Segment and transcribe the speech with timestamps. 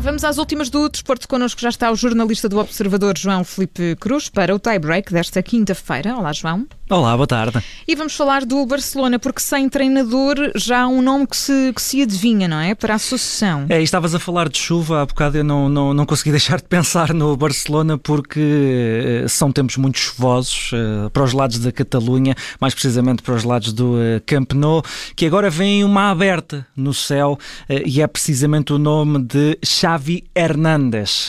[0.00, 1.26] Vamos às últimas do desporto.
[1.26, 6.16] Connosco já está o jornalista do Observador, João Felipe Cruz, para o tie-break desta quinta-feira.
[6.16, 6.66] Olá, João.
[6.90, 7.62] Olá, boa tarde.
[7.86, 11.82] E vamos falar do Barcelona, porque sem treinador já há um nome que se, que
[11.82, 12.74] se adivinha, não é?
[12.74, 13.66] Para a associação.
[13.68, 16.56] É, e estavas a falar de chuva, há bocado eu não, não, não consegui deixar
[16.56, 21.70] de pensar no Barcelona, porque uh, são tempos muito chuvosos uh, para os lados da
[21.70, 24.82] Catalunha, mais precisamente para os lados do uh, Camp Nou,
[25.14, 31.28] que agora vem uma aberta no céu e é precisamente o nome de Xavi Hernández.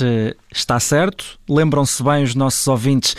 [0.52, 1.39] Está certo?
[1.48, 3.16] Lembram-se bem os nossos ouvintes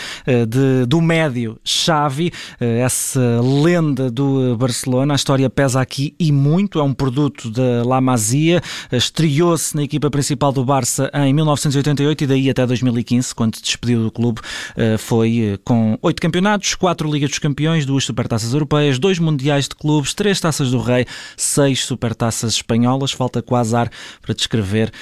[0.48, 5.14] de, do médio Xavi, eh, essa lenda do Barcelona.
[5.14, 6.78] A história pesa aqui e muito.
[6.78, 8.60] É um produto da La Masia.
[8.90, 14.02] Estreou-se na equipa principal do Barça em 1988 e daí até 2015, quando se despediu
[14.02, 14.40] do clube.
[14.76, 19.68] Eh, foi eh, com oito campeonatos, quatro Ligas dos Campeões, duas Supertaças Europeias, dois Mundiais
[19.68, 23.12] de Clubes, três Taças do Rei, seis Supertaças Espanholas.
[23.12, 24.92] Falta quase ar para descrever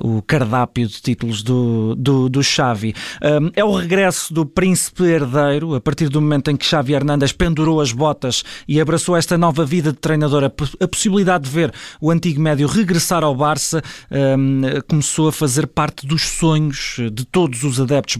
[0.00, 2.94] o cardápio de títulos do, do, do Xavi.
[3.54, 7.80] é o regresso do príncipe herdeiro, a partir do momento em que Xavi Hernandes pendurou
[7.80, 12.40] as botas e abraçou esta nova vida de treinador, a possibilidade de ver o antigo
[12.40, 18.16] médio regressar ao Barça um, começou a fazer parte dos sonhos de todos os adeptos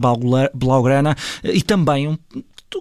[0.55, 2.17] blaugrana e também um,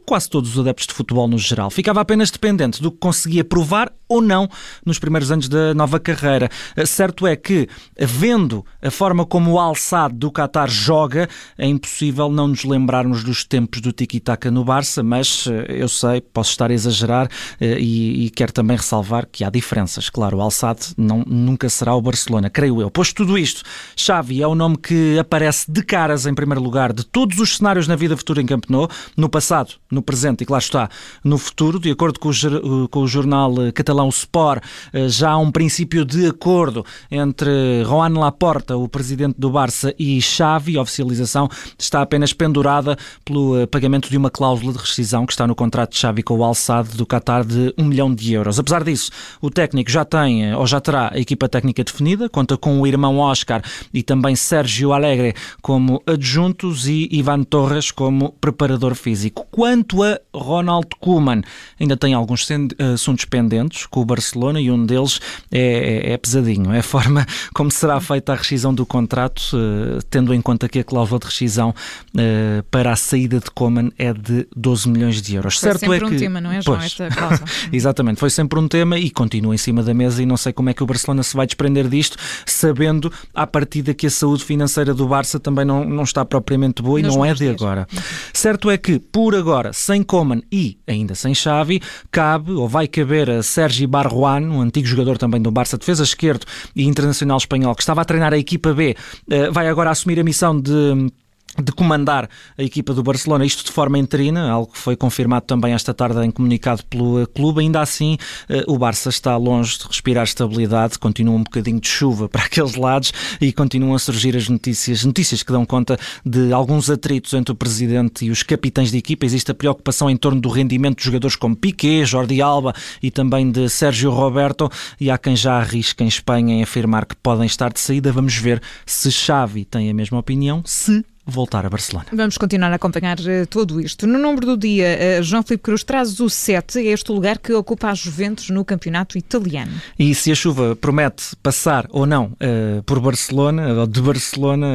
[0.05, 1.69] quase todos os adeptos de futebol no geral.
[1.69, 4.49] Ficava apenas dependente do que conseguia provar ou não
[4.85, 6.49] nos primeiros anos da nova carreira.
[6.75, 12.29] Eh, certo é que, vendo a forma como o Al-Sadd do Qatar joga, é impossível
[12.29, 16.69] não nos lembrarmos dos tempos do tiki-taka no Barça, mas eh, eu sei, posso estar
[16.69, 20.09] a exagerar eh, e, e quero também ressalvar que há diferenças.
[20.09, 22.91] Claro, o Al-Sadd não, nunca será o Barcelona, creio eu.
[22.91, 23.63] Posto tudo isto,
[23.95, 27.87] Xavi é o nome que aparece de caras em primeiro lugar de todos os cenários
[27.87, 30.89] na vida futura em Camp Nou, no passado, no presente e, claro está,
[31.23, 34.63] no futuro, de acordo com o, com o jornal catalão o Sport,
[34.93, 40.21] eh, já há um princípio de acordo entre Juan Laporta, o presidente do Barça, e
[40.21, 40.77] Xavi.
[40.77, 45.45] A oficialização está apenas pendurada pelo eh, pagamento de uma cláusula de rescisão que está
[45.47, 48.59] no contrato de Xavi com o Al-Sadd do Qatar de 1 milhão de euros.
[48.59, 49.11] Apesar disso,
[49.41, 52.87] o técnico já tem eh, ou já terá a equipa técnica definida, conta com o
[52.87, 53.61] irmão Oscar
[53.93, 59.45] e também Sérgio Alegre como adjuntos e Ivan Torres como preparador físico.
[59.51, 61.41] Quanto a Ronald Koeman,
[61.79, 62.47] ainda tem alguns
[62.93, 65.19] assuntos pendentes, com o Barcelona e um deles
[65.51, 66.71] é, é, é pesadinho.
[66.71, 70.79] É a forma como será feita a rescisão do contrato, uh, tendo em conta que
[70.79, 75.35] a cláusula de rescisão uh, para a saída de Coman é de 12 milhões de
[75.35, 75.57] euros.
[75.57, 76.05] Foi certo sempre é que...
[76.05, 76.91] um tema, não é, João, pois.
[76.91, 77.49] esta cláusula?
[77.71, 80.69] Exatamente, foi sempre um tema e continua em cima da mesa e não sei como
[80.69, 84.93] é que o Barcelona se vai desprender disto, sabendo à partida que a saúde financeira
[84.93, 87.55] do Barça também não, não está propriamente boa e Nos não é de dias.
[87.61, 87.87] agora.
[88.33, 93.29] Certo é que, por agora, sem Coman e ainda sem Xavi, cabe ou vai caber
[93.29, 97.75] a Sérgio Sergi Barruan, um antigo jogador também do Barça, defesa esquerdo e internacional espanhol,
[97.75, 98.95] que estava a treinar a equipa B,
[99.29, 101.11] eh, vai agora assumir a missão de
[101.57, 105.73] de comandar a equipa do Barcelona, isto de forma interina, algo que foi confirmado também
[105.73, 107.61] esta tarde em comunicado pelo eh, clube.
[107.61, 108.17] Ainda assim,
[108.47, 112.75] eh, o Barça está longe de respirar estabilidade, continua um bocadinho de chuva para aqueles
[112.75, 117.51] lados e continuam a surgir as notícias, notícias que dão conta de alguns atritos entre
[117.51, 119.25] o presidente e os capitães de equipa.
[119.25, 122.73] Existe a preocupação em torno do rendimento de jogadores como Piqué, Jordi Alba
[123.03, 124.69] e também de Sérgio Roberto
[124.99, 128.11] e há quem já arrisca em Espanha em afirmar que podem estar de saída.
[128.11, 132.07] Vamos ver se Xavi tem a mesma opinião, se voltar a Barcelona.
[132.11, 134.07] Vamos continuar a acompanhar uh, tudo isto.
[134.07, 137.53] No número do dia, uh, João Filipe Cruz traz o 7, é este lugar que
[137.53, 139.71] ocupa a Juventus no campeonato italiano.
[139.97, 144.67] E se a chuva promete passar ou não uh, por Barcelona, ou de Barcelona,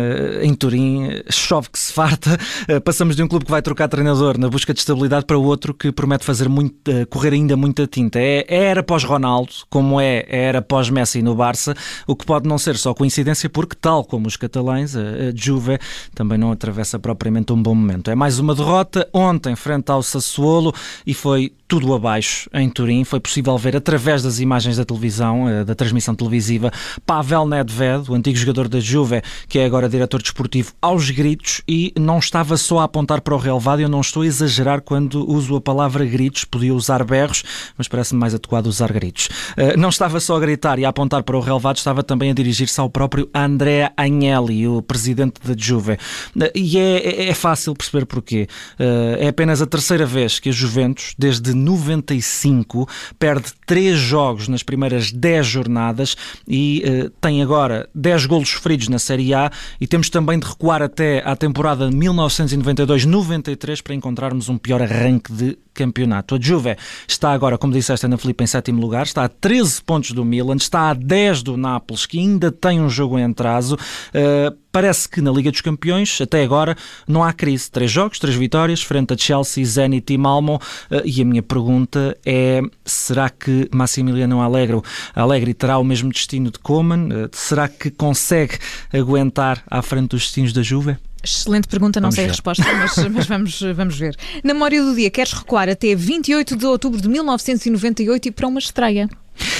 [0.43, 2.39] em Turim, chove que se farta,
[2.85, 5.91] passamos de um clube que vai trocar treinador na busca de estabilidade para outro que
[5.91, 6.75] promete fazer muito,
[7.09, 8.19] correr ainda muita tinta.
[8.19, 11.75] É, é era pós-Ronaldo, como é, era pós-Messi no Barça,
[12.07, 15.79] o que pode não ser só coincidência, porque tal como os catalães, a, a Juve
[16.15, 18.11] também também não atravessa propriamente um bom momento.
[18.11, 20.73] É mais uma derrota ontem frente ao Sassuolo
[21.07, 23.03] e foi tudo abaixo em Turim.
[23.05, 26.71] Foi possível ver através das imagens da televisão, eh, da transmissão televisiva,
[27.05, 31.93] Pavel Nedved, o antigo jogador da Juve, que é agora diretor desportivo, aos gritos e
[31.99, 33.81] não estava só a apontar para o relevado.
[33.81, 37.43] Eu não estou a exagerar quando uso a palavra gritos, podia usar berros,
[37.77, 39.29] mas parece-me mais adequado usar gritos.
[39.57, 42.35] Eh, não estava só a gritar e a apontar para o relevado, estava também a
[42.35, 45.99] dirigir-se ao próprio Andrea Agnelli, o presidente da Juve.
[46.41, 48.47] Eh, e é, é, é fácil perceber porquê.
[48.79, 52.89] É apenas a terceira vez que a Juventus, desde 95,
[53.19, 58.99] perde 3 jogos nas primeiras 10 jornadas e uh, tem agora 10 golos sofridos na
[58.99, 59.51] Série A
[59.81, 65.59] e temos também de recuar até à temporada 1992-93 para encontrarmos um pior arranque de
[65.77, 66.35] campeonato.
[66.35, 66.77] A Juve
[67.07, 70.57] está agora, como disseste, Ana Felipe, em sétimo lugar, está a 13 pontos do Milan,
[70.57, 73.77] está a 10 do Nápoles, que ainda tem um jogo em atraso.
[73.77, 76.77] Uh, parece que na Liga dos Campeões, até agora,
[77.07, 77.71] não há crise.
[77.71, 80.61] Três jogos, três vitórias, frente a Chelsea, Zenit e Malmo.
[80.91, 84.83] Uh, e a minha pergunta é: será que Massimiliano Allegro,
[85.15, 87.09] Allegri terá o mesmo destino de Coman?
[87.09, 88.59] Uh, será que consegue
[88.93, 90.97] aguentar à frente dos destinos da Juve?
[91.23, 92.31] Excelente pergunta, não vamos sei ver.
[92.31, 94.17] a resposta, mas, mas, vamos, vamos ver.
[94.45, 98.59] Na memória do dia, queres recuar até 28 de outubro de 1998 e para uma
[98.59, 99.09] estreia?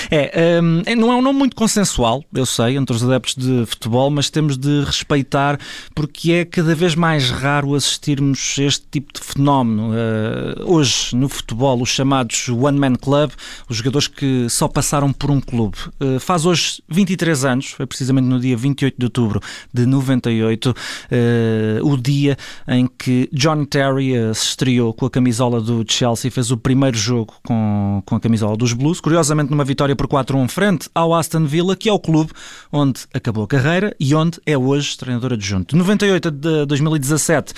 [0.09, 3.65] É, um, é, não é um nome muito consensual, eu sei, entre os adeptos de
[3.65, 5.59] futebol, mas temos de respeitar
[5.93, 9.91] porque é cada vez mais raro assistirmos este tipo de fenómeno.
[9.91, 13.31] Uh, hoje, no futebol, os chamados One Man Club,
[13.69, 15.77] os jogadores que só passaram por um clube.
[15.99, 19.41] Uh, faz hoje 23 anos, foi precisamente no dia 28 de outubro
[19.73, 22.37] de 98, uh, o dia
[22.67, 27.33] em que John Terry se estreou com a camisola do Chelsea, fez o primeiro jogo
[27.45, 31.75] com, com a camisola dos Blues, curiosamente numa vitória por 4-1 frente ao Aston Villa,
[31.75, 32.31] que é o clube
[32.71, 35.75] onde acabou a carreira e onde é hoje treinador adjunto.
[35.75, 37.55] De 98 a 2017, uh,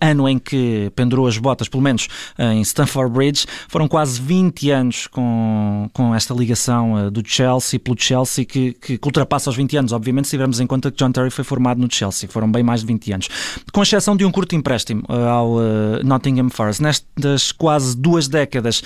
[0.00, 2.08] ano em que pendurou as botas, pelo menos
[2.38, 7.96] em Stamford Bridge, foram quase 20 anos com, com esta ligação uh, do Chelsea pelo
[7.98, 11.30] Chelsea, que, que, ultrapassa os 20 anos, obviamente, se tivermos em conta que John Terry
[11.30, 13.28] foi formado no Chelsea, foram bem mais de 20 anos.
[13.72, 15.54] Com exceção de um curto empréstimo uh, ao
[16.02, 18.82] Nottingham Forest, nestas quase duas décadas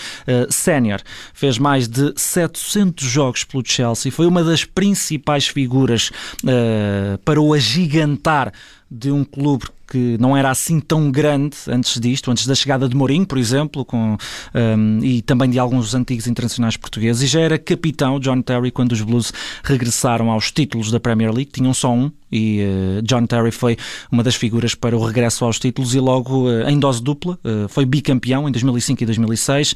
[0.50, 1.00] sénior,
[1.32, 2.12] fez mais de
[2.54, 6.10] 700 jogos pelo Chelsea, foi uma das principais figuras
[6.44, 8.52] uh, para o agigantar
[8.90, 12.94] de um clube que não era assim tão grande antes disto, antes da chegada de
[12.94, 14.16] Mourinho, por exemplo, com,
[14.54, 18.92] um, e também de alguns antigos internacionais portugueses, e já era capitão John Terry quando
[18.92, 19.32] os Blues
[19.64, 23.76] regressaram aos títulos da Premier League, tinham só um, e uh, John Terry foi
[24.10, 27.68] uma das figuras para o regresso aos títulos e logo uh, em dose dupla, uh,
[27.68, 29.74] foi bicampeão em 2005 e 2006,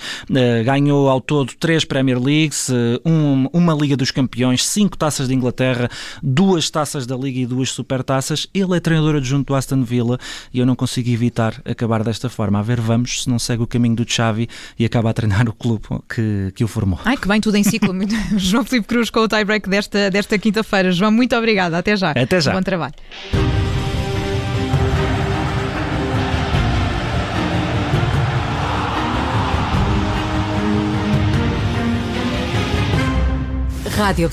[0.65, 2.71] ganhou ao todo três Premier Leagues,
[3.05, 5.89] um, uma Liga dos Campeões, cinco taças de Inglaterra,
[6.23, 8.47] duas taças da Liga e duas supertaças.
[8.55, 10.19] Ele é treinador adjunto do Aston Villa
[10.53, 12.59] e eu não consigo evitar acabar desta forma.
[12.59, 15.53] A ver, vamos, se não segue o caminho do Xavi e acaba a treinar o
[15.53, 17.01] clube que, que o formou.
[17.05, 17.93] Ai, que bem, tudo em ciclo.
[18.37, 20.93] João Filipe Cruz com o tie-break desta, desta quinta-feira.
[20.93, 21.79] João, muito obrigada.
[21.79, 22.11] Até já.
[22.11, 22.53] Até já.
[22.53, 22.95] Bom trabalho.
[33.97, 34.29] Rádio